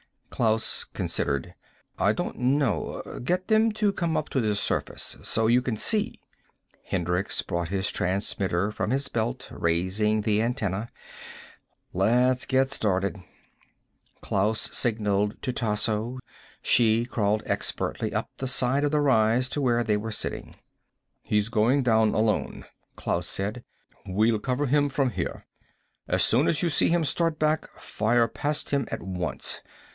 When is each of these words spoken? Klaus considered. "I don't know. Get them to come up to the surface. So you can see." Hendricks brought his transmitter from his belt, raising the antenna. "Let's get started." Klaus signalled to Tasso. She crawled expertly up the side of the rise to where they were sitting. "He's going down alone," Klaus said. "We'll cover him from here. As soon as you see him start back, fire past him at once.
Klaus 0.31 0.83
considered. 0.85 1.53
"I 1.99 2.13
don't 2.13 2.35
know. 2.39 3.03
Get 3.23 3.49
them 3.49 3.71
to 3.73 3.93
come 3.93 4.17
up 4.17 4.29
to 4.29 4.41
the 4.41 4.55
surface. 4.55 5.15
So 5.21 5.45
you 5.45 5.61
can 5.61 5.77
see." 5.77 6.19
Hendricks 6.85 7.43
brought 7.43 7.69
his 7.69 7.91
transmitter 7.91 8.71
from 8.71 8.89
his 8.89 9.07
belt, 9.09 9.49
raising 9.51 10.21
the 10.21 10.41
antenna. 10.41 10.89
"Let's 11.93 12.47
get 12.47 12.71
started." 12.71 13.17
Klaus 14.21 14.75
signalled 14.75 15.39
to 15.43 15.53
Tasso. 15.53 16.17
She 16.63 17.05
crawled 17.05 17.43
expertly 17.45 18.11
up 18.11 18.31
the 18.37 18.47
side 18.47 18.83
of 18.83 18.89
the 18.89 19.01
rise 19.01 19.47
to 19.49 19.61
where 19.61 19.83
they 19.83 19.97
were 19.97 20.11
sitting. 20.11 20.55
"He's 21.21 21.49
going 21.49 21.83
down 21.83 22.15
alone," 22.15 22.65
Klaus 22.95 23.27
said. 23.27 23.63
"We'll 24.07 24.39
cover 24.39 24.65
him 24.65 24.89
from 24.89 25.11
here. 25.11 25.45
As 26.07 26.23
soon 26.23 26.47
as 26.47 26.63
you 26.63 26.69
see 26.71 26.89
him 26.89 27.03
start 27.05 27.37
back, 27.37 27.69
fire 27.79 28.27
past 28.27 28.71
him 28.71 28.87
at 28.89 29.03
once. 29.03 29.61